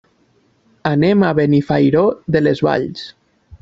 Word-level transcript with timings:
Anem 0.93 1.27
a 1.29 1.31
Benifairó 1.41 2.05
de 2.37 2.45
les 2.47 2.67
Valls. 2.71 3.09